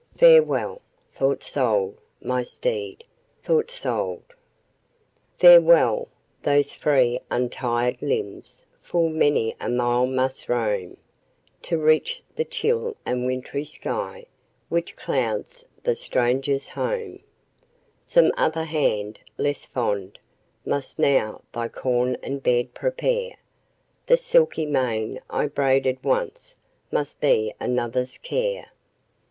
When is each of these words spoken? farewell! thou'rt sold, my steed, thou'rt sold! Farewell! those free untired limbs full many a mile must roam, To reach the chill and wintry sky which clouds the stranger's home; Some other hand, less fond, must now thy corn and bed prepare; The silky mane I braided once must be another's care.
farewell! 0.17 0.81
thou'rt 1.15 1.43
sold, 1.43 1.95
my 2.19 2.41
steed, 2.41 3.03
thou'rt 3.43 3.69
sold! 3.69 4.23
Farewell! 5.37 6.07
those 6.41 6.73
free 6.73 7.19
untired 7.29 8.01
limbs 8.01 8.63
full 8.81 9.09
many 9.09 9.55
a 9.59 9.69
mile 9.69 10.07
must 10.07 10.49
roam, 10.49 10.97
To 11.61 11.77
reach 11.77 12.23
the 12.35 12.45
chill 12.45 12.97
and 13.05 13.27
wintry 13.27 13.63
sky 13.63 14.25
which 14.69 14.95
clouds 14.95 15.65
the 15.83 15.93
stranger's 15.93 16.69
home; 16.69 17.19
Some 18.03 18.31
other 18.35 18.63
hand, 18.63 19.19
less 19.37 19.67
fond, 19.67 20.17
must 20.65 20.97
now 20.97 21.43
thy 21.53 21.67
corn 21.67 22.17
and 22.23 22.41
bed 22.41 22.73
prepare; 22.73 23.35
The 24.07 24.17
silky 24.17 24.65
mane 24.65 25.21
I 25.29 25.45
braided 25.45 26.03
once 26.03 26.55
must 26.91 27.19
be 27.19 27.53
another's 27.59 28.17
care. 28.17 28.71